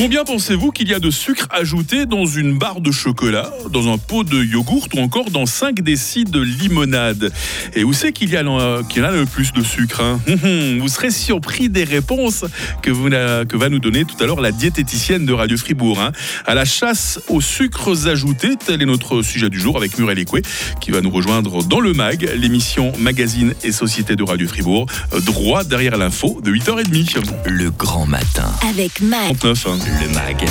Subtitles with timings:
[0.00, 3.98] Combien pensez-vous qu'il y a de sucre ajouté dans une barre de chocolat, dans un
[3.98, 7.30] pot de yogourt ou encore dans 5 décis de limonade?
[7.74, 10.18] Et où c'est qu'il y, en a le plus de sucre hein?
[10.26, 12.46] Hum, hum, Vous serez surpris des réponses
[12.80, 16.00] que, vous, que va nous donner tout à l'heure la diététicienne de Radio Fribourg.
[16.00, 16.12] hein.
[16.46, 20.40] À la chasse aux sucres ajoutés, tel est notre sujet du jour avec Muriel Écoué
[20.80, 25.20] qui va nous rejoindre dans le MAG, l'émission Magazine et Société de Radio Fribourg, euh,
[25.20, 27.18] droit derrière l'info de 8h30.
[27.44, 28.50] Le grand matin.
[28.66, 29.38] Avec Mac.
[29.38, 29.66] 39.
[29.66, 29.89] hein.
[29.98, 30.44] Le MAG,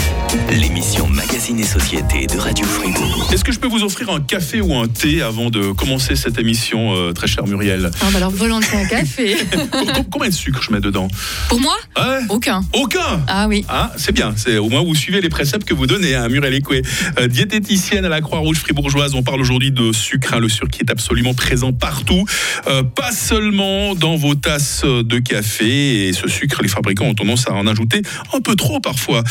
[0.51, 3.29] l'émission Magazine et Société de Radio Fribourg.
[3.31, 6.37] Est-ce que je peux vous offrir un café ou un thé avant de commencer cette
[6.37, 9.37] émission, euh, très cher Muriel Ah bah alors volontiers un café.
[9.71, 11.07] Com- Combien de sucre je mets dedans
[11.47, 12.61] Pour moi, Ouais aucun.
[12.73, 13.65] Aucun Ah oui.
[13.69, 16.53] ah, c'est bien, c'est au moins vous suivez les préceptes que vous donnez à Muriel
[16.55, 16.81] Écoué.
[17.19, 20.81] Euh, diététicienne à la Croix-Rouge fribourgeoise, on parle aujourd'hui de sucre, hein, le sucre qui
[20.81, 22.25] est absolument présent partout,
[22.67, 26.07] euh, pas seulement dans vos tasses de café.
[26.09, 28.01] Et ce sucre, les fabricants ont tendance à en ajouter
[28.33, 29.23] un peu trop parfois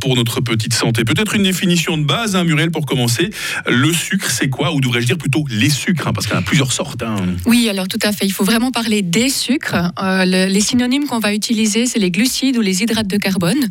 [0.00, 1.04] pour notre petite santé.
[1.04, 3.30] Peut-être une définition de base, hein, Muriel, pour commencer.
[3.68, 4.72] Le sucre, c'est quoi?
[4.72, 7.02] Ou devrais-je dire plutôt les sucres, hein, parce qu'il y en a plusieurs sortes.
[7.02, 7.16] hein.
[7.46, 8.26] Oui, alors tout à fait.
[8.26, 9.74] Il faut vraiment parler des sucres.
[10.02, 13.68] Euh, le- les synonymes qu'on va utiliser, c'est les glucides ou les hydrates de carbone.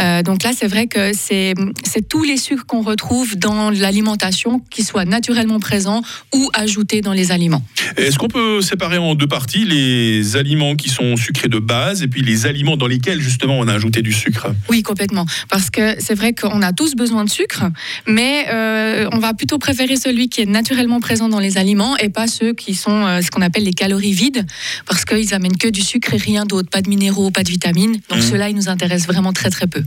[0.00, 4.60] Euh, donc là, c'est vrai que c'est c'est tous les sucres qu'on retrouve dans l'alimentation,
[4.70, 6.02] qui soient naturellement présents
[6.34, 7.64] ou ajoutés dans les aliments.
[7.96, 12.08] Est-ce qu'on peut séparer en deux parties les aliments qui sont sucrés de base et
[12.08, 14.48] puis les aliments dans lesquels justement on a ajouté du sucre?
[14.68, 15.11] Oui, complètement.
[15.48, 17.64] Parce que c'est vrai qu'on a tous besoin de sucre,
[18.06, 22.08] mais euh, on va plutôt préférer celui qui est naturellement présent dans les aliments et
[22.08, 24.46] pas ceux qui sont euh, ce qu'on appelle les calories vides,
[24.86, 27.96] parce qu'ils amènent que du sucre et rien d'autre, pas de minéraux, pas de vitamines.
[28.08, 28.30] Donc Mhm.
[28.30, 29.82] ceux-là, ils nous intéressent vraiment très très peu.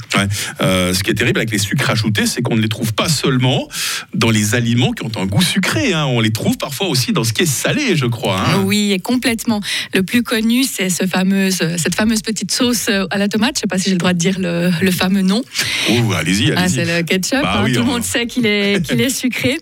[0.61, 3.09] Euh, Ce qui est terrible avec les sucres ajoutés, c'est qu'on ne les trouve pas
[3.09, 3.67] seulement
[4.13, 6.05] dans les aliments qui ont un goût sucré, hein.
[6.05, 8.39] on les trouve parfois aussi dans ce qui est salé, je crois.
[8.39, 8.61] hein.
[8.65, 9.61] Oui, et complètement.
[9.93, 13.55] Le plus connu, c'est ce fameuse, cette fameuse petite sauce à la tomate.
[13.57, 15.41] Je sais pas si j'ai le droit de dire le, le fameux nom.
[15.89, 16.75] Oh, allez-y, Ah, allez-y.
[16.75, 17.41] c'est le ketchup.
[17.41, 19.57] Bah hein, oui, tout le on- monde sait qu'il est, qu'il est sucré.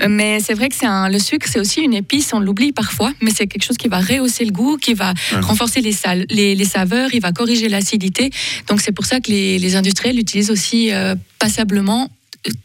[0.00, 2.30] Euh, Mais c'est vrai que c'est un, le sucre, c'est aussi une épice.
[2.32, 5.40] On l'oublie parfois, mais c'est quelque chose qui va rehausser le goût, qui va Ouais.
[5.40, 8.30] renforcer les, sal- les, les saveurs, il va corriger l'acidité.
[8.68, 12.08] Donc c'est pour ça que les, les industriels l'utilisent aussi euh, passablement,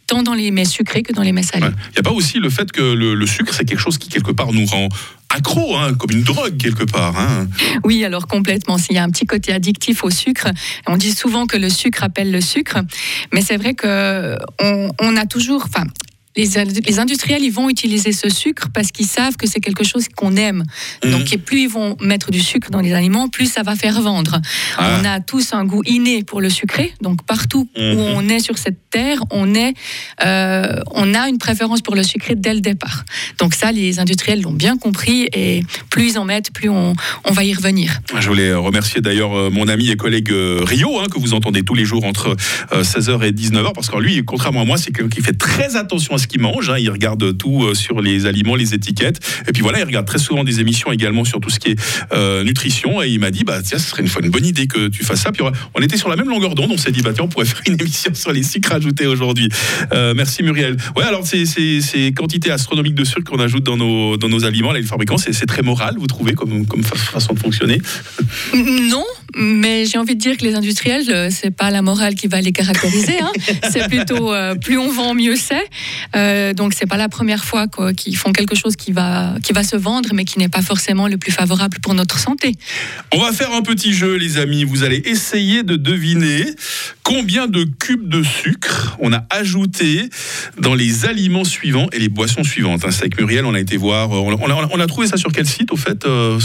[0.07, 1.67] tant dans les mets sucrés que dans les mets salés.
[1.89, 4.09] Il n'y a pas aussi le fait que le, le sucre, c'est quelque chose qui
[4.09, 4.89] quelque part nous rend
[5.33, 7.17] accro, hein, comme une drogue quelque part.
[7.17, 7.47] hein.
[7.83, 8.77] Oui, alors complètement.
[8.77, 10.47] S'il y a un petit côté addictif au sucre,
[10.87, 12.79] on dit souvent que le sucre appelle le sucre,
[13.31, 15.85] mais c'est vrai que on, on a toujours, enfin.
[16.37, 19.83] Les, ind- les industriels, ils vont utiliser ce sucre parce qu'ils savent que c'est quelque
[19.83, 20.63] chose qu'on aime.
[21.03, 21.11] Mhm.
[21.11, 23.99] Donc, et plus ils vont mettre du sucre dans les aliments, plus ça va faire
[24.01, 24.39] vendre.
[24.77, 24.97] Ah.
[25.01, 26.93] On a tous un goût inné pour le sucré.
[27.01, 27.95] Donc, partout Mhm.
[27.97, 29.73] où on est sur cette terre, on, est,
[30.25, 33.03] euh, on a une préférence pour le sucré dès le départ.
[33.39, 35.27] Donc, ça, les industriels l'ont bien compris.
[35.33, 36.93] Et plus ils en mettent, plus on,
[37.25, 37.99] on va y revenir.
[38.19, 41.63] Je voulais remercier d'ailleurs euh, mon ami et collègue euh, Rio, hein, que vous entendez
[41.63, 42.35] tous les jours entre
[42.73, 45.75] euh, 16h et 19h, parce que lui, contrairement à moi, c'est quelqu'un qui fait très
[45.75, 46.69] attention à ce qu'il mange.
[46.69, 46.77] hein.
[46.79, 49.19] Il regarde tout euh, sur les aliments, les étiquettes.
[49.47, 51.79] Et puis voilà, il regarde très souvent des émissions également sur tout ce qui est
[52.13, 53.01] euh, nutrition.
[53.01, 55.21] Et il m'a dit, bah tiens, ce serait une, une bonne idée que tu fasses
[55.21, 55.31] ça.
[55.31, 55.43] Puis
[55.73, 56.71] on était sur la même longueur d'onde.
[56.71, 59.49] On s'est dit, bah tiens, on pourrait faire une émission sur les sucres ajoutés aujourd'hui.
[59.93, 60.77] Euh, merci Muriel.
[60.95, 64.71] Ouais, alors c'est ces quantités astronomiques de sucre qu'on ajoute dans nos, dans nos aliments,
[64.71, 67.79] là, les fabricants, c'est très moral, vous trouvez, comme, comme fa- façon de fonctionner?
[68.53, 69.05] Non,
[69.35, 72.51] mais j'ai envie de dire que les industriels, c'est pas la morale qui va les
[72.51, 73.19] caractériser.
[73.21, 73.31] hein.
[73.71, 74.31] C'est plutôt
[74.61, 75.63] plus on vend, mieux c'est.
[76.15, 79.63] Euh, donc c'est pas la première fois qu'ils font quelque chose qui va qui va
[79.63, 82.53] se vendre, mais qui n'est pas forcément le plus favorable pour notre santé.
[83.13, 84.63] On va faire un petit jeu, les amis.
[84.63, 86.45] Vous allez essayer de deviner
[87.03, 90.09] combien de cubes de sucre on a ajouté
[90.59, 92.83] dans les aliments suivants et les boissons suivantes.
[92.85, 92.91] hein.
[92.91, 94.11] C'est avec Muriel, on a été voir.
[94.13, 96.39] euh, On a, on trouvé ça sur quel site, au fait euh,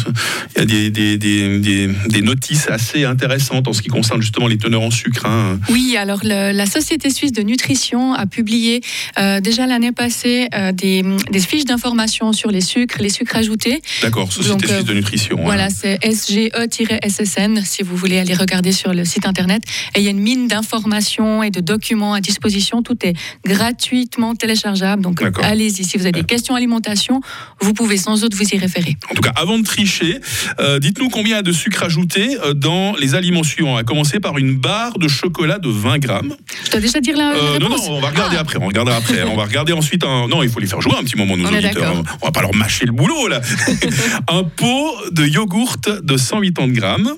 [0.56, 4.20] Il y a des, des- des- des- des notices assez intéressantes en ce qui concerne
[4.20, 5.26] justement les teneurs en sucre.
[5.26, 5.58] hein.
[5.70, 8.80] Oui, alors le- la Société suisse de nutrition a publié
[9.18, 13.80] euh, déjà l'année passée euh, des, des fiches d'information sur les sucres, les sucres ajoutés.
[14.02, 15.38] D'accord, Société euh, Suisse de Nutrition.
[15.38, 15.42] hein.
[15.44, 19.62] Voilà, c'est SGE-SSN si vous voulez aller regarder sur le site internet.
[19.94, 22.82] Et il y a une mine d'informations et de documents à disposition.
[22.82, 23.14] Tout est
[23.46, 25.02] gratuitement téléchargeable.
[25.02, 25.84] Donc allez-y.
[25.84, 27.20] Si vous avez des questions alimentation,
[27.60, 28.96] vous pouvez sans doute vous y référer.
[29.10, 30.20] En tout cas, avant de tricher,
[30.60, 33.76] euh, dites-nous combien de sucre ajouté dans les aliments suivants.
[33.76, 36.34] À commencer par une barre de chocolat de 20 grammes.
[36.64, 38.40] Je dois déjà dire la, Euh, non, non, on va regarder Ah.
[38.42, 38.58] après.
[38.60, 39.22] On regardera après.
[39.22, 40.28] on va regarder ensuite un.
[40.28, 41.72] Non, il faut les faire jouer un petit moment, nos On auditeurs.
[41.74, 42.02] d'accord.
[42.22, 43.40] On va pas leur mâcher le boulot, là.
[44.28, 47.12] un pot de yogourt de 180 grammes.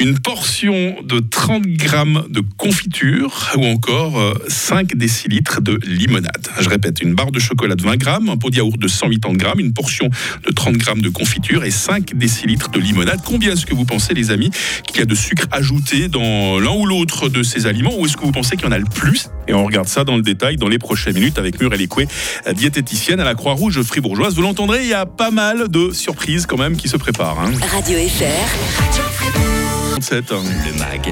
[0.00, 6.48] Une portion de 30 grammes de confiture ou encore 5 décilitres de limonade.
[6.60, 9.34] Je répète, une barre de chocolat de 20 grammes, un pot de yaourt de 180
[9.36, 10.08] grammes, une portion
[10.46, 13.20] de 30 grammes de confiture et 5 décilitres de limonade.
[13.24, 14.50] Combien est-ce que vous pensez, les amis,
[14.86, 18.16] qu'il y a de sucre ajouté dans l'un ou l'autre de ces aliments ou est-ce
[18.16, 19.28] que vous pensez qu'il y en a le plus?
[19.48, 22.06] Et on regarde ça dans le détail dans les prochaines minutes avec Muriel Écoué,
[22.54, 24.34] diététicienne à la Croix-Rouge fribourgeoise.
[24.34, 27.40] Vous l'entendrez, il y a pas mal de surprises quand même qui se préparent.
[27.40, 27.52] Hein.
[27.72, 29.57] Radio FR.
[30.00, 31.10] Le MAG,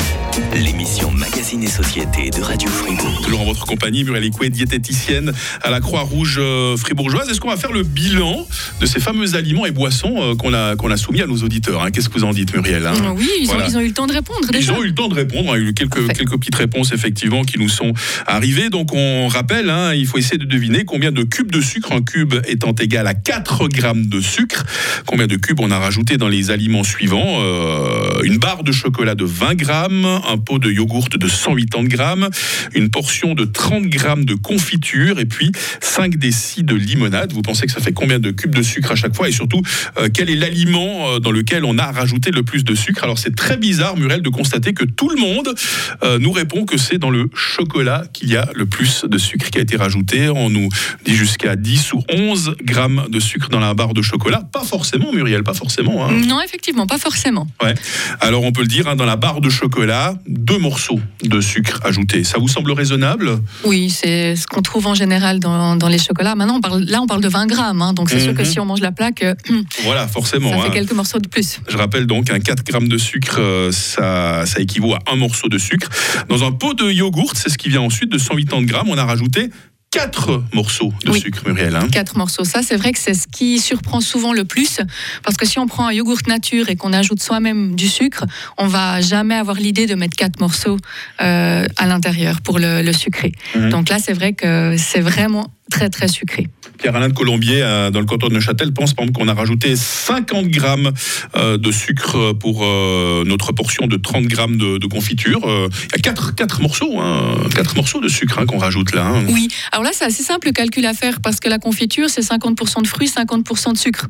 [0.55, 3.21] l'émission Magazine et Société de Radio Fribourg.
[3.21, 7.29] Toujours en votre compagnie, Muriel Écoué, diététicienne à la Croix-Rouge euh, fribourgeoise.
[7.29, 8.47] Est-ce qu'on va faire le bilan
[8.81, 11.83] de ces fameux aliments et boissons euh, qu'on a, qu'on a soumis à nos auditeurs
[11.83, 11.91] hein?
[11.91, 12.95] Qu'est-ce que vous en dites, Muriel hein?
[13.17, 14.73] Oui, ils, ont, eu le temps de répondre déjà.
[14.73, 15.57] Ils ont eu le temps de répondre.
[15.57, 17.93] Il y a eu quelques, quelques petites réponses, effectivement, qui nous sont
[18.29, 18.71] arrivées.
[18.71, 22.03] Donc, on rappelle, hein, il faut essayer de deviner combien de cubes de sucre, un
[22.03, 24.65] cube étant égal à 4 grammes de sucre,
[25.07, 27.41] combien de cubes on a rajouté dans les aliments suivants?
[27.41, 32.29] Euh, une barre de chocolat de 20 grammes, un pot de yogourt de 180 grammes,
[32.75, 35.51] une portion de 30 grammes de confiture et puis
[35.81, 37.33] 5 décis de limonade.
[37.33, 39.29] Vous pensez que ça fait combien de cubes de sucre à chaque fois?
[39.29, 39.63] Et surtout
[39.99, 43.03] euh, quel est l'aliment euh, dans lequel on a rajouté le plus de sucre?
[43.03, 45.55] Alors c'est très bizarre, Muriel, de constater que tout le monde
[46.03, 49.51] euh, nous répond que c'est dans le chocolat qu'il y a le plus de sucre
[49.51, 50.29] qui a été rajouté.
[50.29, 50.69] On nous
[51.05, 54.43] dit jusqu'à 10 ou 11 grammes de sucre dans la barre de chocolat.
[54.53, 56.07] Pas forcément, Muriel, pas forcément.
[56.07, 56.13] Hein.
[56.27, 57.47] Non, effectivement, pas forcément.
[57.63, 57.75] Ouais.
[58.21, 61.81] Alors on peut le dire, hein, dans la barre de chocolat, deux morceaux de sucre
[61.85, 62.25] ajouté.
[62.25, 63.39] Ça vous semble raisonnable?
[63.65, 66.35] Oui, c'est ce qu'on trouve en général dans, les chocolats.
[66.35, 68.45] Maintenant, on parle, là, on parle de 20 grammes, hein, donc c'est sûr que mhm.
[68.45, 69.35] si on mange la plaque, euh,
[69.85, 70.71] voilà, forcément, ça fait hein.
[70.73, 71.61] quelques morceaux de plus.
[71.69, 75.49] Je rappelle donc un 4 grammes de sucre, euh, ça, ça équivaut à un morceau
[75.49, 75.89] de sucre.
[76.29, 79.05] Dans un pot de yogourt, c'est ce qui vient ensuite de 180 grammes, on a
[79.05, 79.51] rajouté
[79.97, 81.77] quatre morceaux de sucre, Muriel.
[81.77, 81.89] Hein.
[81.91, 82.45] Quatre morceaux.
[82.45, 84.81] Ça, c'est vrai que c'est ce qui surprend souvent le plus.
[85.23, 88.25] Parce que si on prend un yogourt nature et qu'on ajoute soi-même du sucre,
[88.59, 90.79] on va jamais avoir l'idée de mettre quatre morceaux
[91.21, 93.33] euh, à l'intérieur pour le, sucrer.
[93.55, 93.71] Mhm.
[93.71, 96.49] Donc là, c'est vrai que c'est vraiment très très sucré.
[96.77, 100.93] Pierre-Alain de Colombier, euh, dans le canton de Neuchâtel, pense qu'on a rajouté 50 grammes
[101.37, 105.41] euh, de sucre pour euh, notre portion de 30 grammes de, confiture.
[105.45, 109.05] Il y a 4, 4 morceaux, hein, 4 morceaux de sucre hein, qu'on rajoute là.
[109.05, 109.25] Hein.
[109.29, 112.21] Oui, alors là, c'est assez simple le calcul à faire parce que la confiture, c'est
[112.21, 114.07] 50% de fruits, 50% de sucre.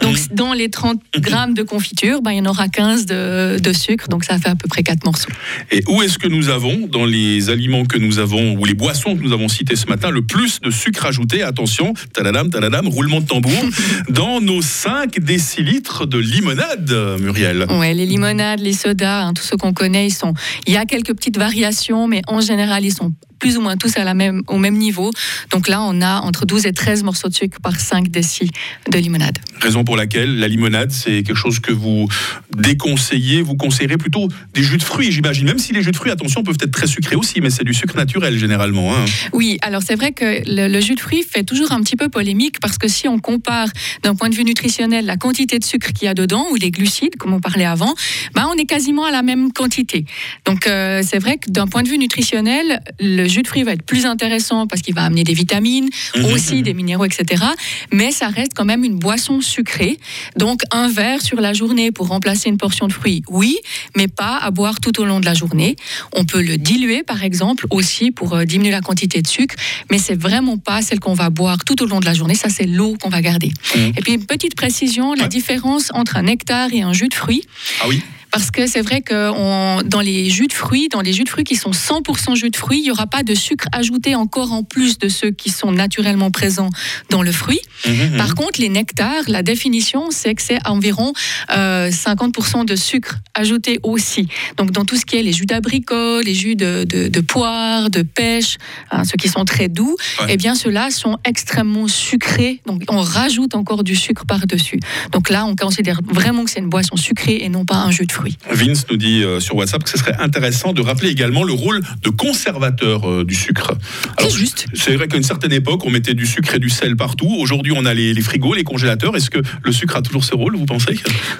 [0.00, 0.34] Donc mmh.
[0.34, 4.08] dans les 30 grammes de confiture, ben, il y en aura 15 de, de, sucre,
[4.08, 5.30] donc ça fait à peu près 4 morceaux.
[5.70, 9.16] Et où est-ce que nous avons, dans les aliments que nous avons, ou les boissons
[9.16, 13.20] que nous avons citées ce matin, le plus de sucre ajouté, attention, tadadam, tadadam, roulement
[13.20, 13.52] de tambour,
[14.08, 17.66] dans nos 5 décilitres de limonade, Muriel.
[17.70, 20.34] Ouais, les limonades, les sodas, hein, tous ceux qu'on connaît, ils sont.
[20.66, 23.96] Il y a quelques petites variations, mais en général, ils sont plus ou moins tous
[23.96, 25.10] à la même, au même niveau.
[25.50, 28.50] Donc là, on a entre 12 et 13 morceaux de sucre par 5 décis
[28.90, 29.38] de limonade.
[29.60, 32.08] Raison pour laquelle la limonade, c'est quelque chose que vous
[32.56, 35.46] déconseillez, vous conseillerez plutôt des jus de fruits, j'imagine.
[35.46, 37.74] Même si les jus de fruits, attention, peuvent être très sucrés aussi, mais c'est du
[37.74, 38.94] sucre naturel généralement.
[38.94, 39.04] Hein.
[39.32, 42.60] Oui, alors c'est vrai que le, jus de fruits fait toujours un petit peu polémique
[42.60, 43.68] parce que si on compare
[44.02, 46.70] d'un point de vue nutritionnel la quantité de sucre qu'il y a dedans ou les
[46.70, 47.94] glucides, comme on parlait avant,
[48.34, 50.04] ben on est quasiment à la même quantité.
[50.44, 53.72] Donc euh, c'est vrai que d'un point de vue nutritionnel, le jus de fruits va
[53.72, 56.24] être plus intéressant parce qu'il va amener des vitamines, mhm.
[56.26, 57.44] aussi des minéraux, etc.
[57.92, 59.98] Mais ça reste quand même une boisson sucrée.
[60.36, 63.58] Donc un verre sur la journée pour remplacer une portion de fruits, oui,
[63.96, 65.76] mais pas à boire tout au long de la journée.
[66.14, 69.54] On peut le diluer, par exemple, aussi pour euh, diminuer la quantité de sucre,
[69.90, 72.34] mais c'est vraiment pas celle qu'on va boire tout au long de la journée.
[72.34, 73.52] Ça, c'est l'eau qu'on va garder.
[73.74, 73.92] Mhm.
[73.96, 77.44] Et puis une petite précision, la différence entre un nectar et un jus de fruits.
[77.80, 81.24] Ah oui parce que c'est vrai que dans les jus de fruits, dans les jus
[81.24, 84.14] de fruits qui sont 100% jus de fruits, il n'y aura pas de sucre ajouté
[84.14, 86.70] encore en plus de ceux qui sont naturellement présents
[87.10, 87.60] dans le fruit.
[87.86, 88.16] Mmh, mmh, mmh.
[88.16, 91.12] Par contre, les nectars, la définition, c'est que c'est environ
[91.48, 94.28] 50% euh, de sucre ajouté aussi.
[94.56, 98.02] Donc dans tout ce qui est les jus d'abricot, les jus de, de, poire, de
[98.02, 98.58] pêche,
[98.90, 99.96] hein, ceux qui sont très doux,
[100.28, 102.60] eh bien ceux-là sont extrêmement sucrés.
[102.66, 104.80] Donc on rajoute encore du sucre par-dessus.
[105.12, 108.06] Donc là, on considère vraiment que c'est une boisson sucrée et non pas un jus
[108.06, 108.17] de fruits.
[108.50, 111.80] Vince nous dit euh, sur WhatsApp que ce serait intéressant de rappeler également le rôle
[112.02, 113.72] de conservateur euh, du sucre.
[114.18, 114.66] C'est juste.
[114.74, 117.28] C'est vrai qu'à une certaine époque, on mettait du sucre et du sel partout.
[117.38, 119.16] Aujourd'hui, on a les, frigos, les congélateurs.
[119.16, 120.98] Est-ce que le sucre a toujours ce rôle, vous pensez?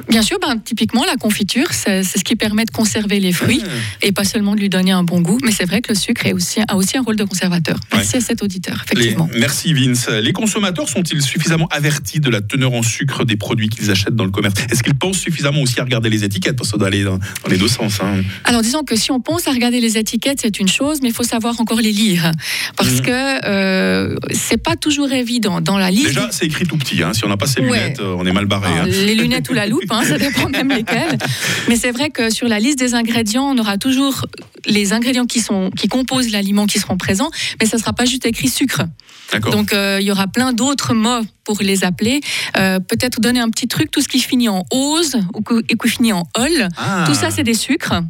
[0.09, 3.71] Bien sûr, ben, typiquement, la confiture, c'est ce qui permet de conserver les fruits ah.
[4.03, 5.39] et pas seulement de lui donner un bon goût.
[5.45, 7.79] Mais c'est vrai que le sucre aussi, a aussi un rôle de conservateur.
[7.93, 9.29] Merci à cet auditeur, effectivement.
[9.39, 10.09] merci Vince.
[10.09, 14.25] Les consommateurs sont-ils suffisamment avertis de la teneur en sucre des produits qu'ils achètent dans
[14.25, 14.55] le commerce?
[14.71, 16.61] Est-ce qu'ils pensent suffisamment aussi à regarder les étiquettes?
[16.77, 17.99] Doit aller dans, les deux sens.
[18.03, 18.23] Hein.
[18.45, 21.15] Alors disons que si on pense à regarder les étiquettes, c'est une chose, mais il
[21.15, 22.31] faut savoir encore les lire.
[22.77, 23.01] Parce mmh.
[23.03, 25.61] que euh, c'est pas toujours évident.
[25.61, 26.09] Dans la liste.
[26.09, 27.03] Déjà, c'est écrit tout petit.
[27.03, 27.13] Hein.
[27.15, 28.71] Si on n'a pas ses lunettes, euh, on est mal barré.
[28.79, 28.87] Hein.
[28.87, 31.19] Les lunettes ou la loupe, hein, ça dépend même lesquelles.
[31.69, 34.27] Mais c'est vrai que sur la liste des ingrédients, on aura toujours
[34.67, 38.05] les ingrédients qui, sont, qui composent l'aliment qui seront présents, mais ça ne sera pas
[38.05, 38.83] juste écrit sucre.
[39.53, 42.21] Donc euh, il y aura plein d'autres mots pour les appeler.
[42.57, 46.13] Euh, peut-être donner un petit truc, tout ce qui finit en ose ou qui finit
[46.13, 47.05] en ol, ah.
[47.07, 48.03] tout ça c'est des sucres.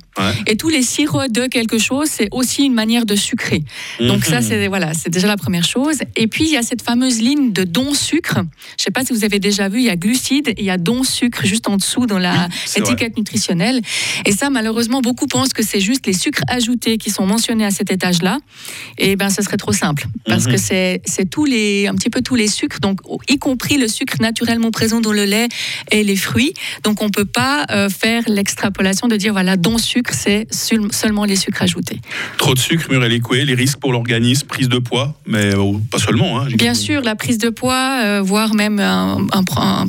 [0.46, 3.62] Et tous les sirops de quelque chose, c'est aussi une manière de sucrer.
[4.00, 4.46] Donc ça, mhm.
[4.46, 5.98] c'est voilà, c'est déjà la première chose.
[6.16, 8.34] Et puis il y a cette fameuse ligne de don sucre.
[8.34, 8.44] Je ne
[8.78, 10.78] sais pas si vous avez déjà vu, il y a glucides et il y a
[10.78, 13.80] don sucre juste en dessous dans la étiquette nutritionnelle.
[14.24, 17.70] Et ça, malheureusement, beaucoup pensent que c'est juste les sucres ajoutés qui sont mentionnés à
[17.70, 18.38] cet étage-là.
[18.98, 20.52] Et ben, ce serait trop simple parce mhm.
[20.52, 22.80] que c'est c'est tous les un petit peu tous les sucres.
[22.80, 25.48] Donc y compris le sucre naturellement présent dans le lait
[25.90, 26.54] et les fruits.
[26.84, 31.24] Donc on ne peut pas euh, faire l'extrapolation de dire voilà, don sucre, c'est seulement
[31.24, 32.00] les sucres ajoutés.
[32.36, 35.98] Trop de sucre, Muriel Écoué, les risques pour l'organisme, prise de poids, mais euh, pas
[35.98, 36.40] seulement.
[36.40, 39.26] Hein, Bien sûr, la prise de poids, euh, voire même un,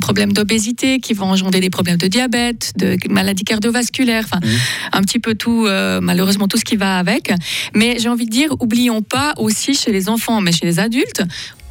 [0.00, 4.50] problème d'obésité qui va engendrer des problèmes de diabète, de maladies cardiovasculaires, enfin mmh.
[4.92, 5.66] un petit peu tout,
[6.00, 7.32] malheureusement tout ce qui va avec.
[7.74, 11.22] Mais j'ai envie de dire, oublions pas aussi chez les enfants, mais chez les adultes,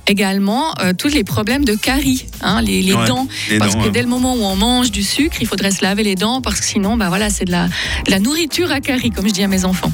[0.10, 3.28] également euh, tous les problèmes de carie, hein, les, dents.
[3.60, 6.16] parce que dès le moment où on mange du sucre, il faudrait se laver les
[6.16, 7.68] dents parce que sinon, bah voilà, c'est de la,
[8.08, 9.92] la, nourriture à carie, comme je dis à mes enfants.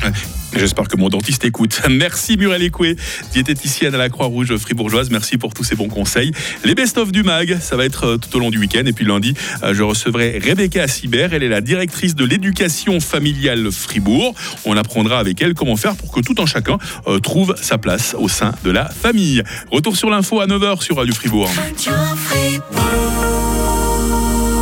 [0.56, 1.82] J'espère que mon dentiste écoute.
[1.90, 2.96] Merci Muriel Écoué,
[3.34, 5.10] diététicienne à la Croix-Rouge fribourgeoise.
[5.10, 6.32] Merci pour tous ces bons conseils.
[6.64, 8.84] Les best-of du MAG, ça va être euh, tout au long du week-end.
[8.86, 11.34] Et puis lundi, euh, je recevrai Rebecca Assibert.
[11.34, 14.34] Elle est la directrice de l'éducation familiale Fribourg.
[14.64, 16.78] On apprendra avec elle comment faire pour que tout un chacun
[17.22, 19.44] trouve sa place au sein de la famille.
[19.72, 21.50] Retour sur l'info à 9h sur Radio Fribourg.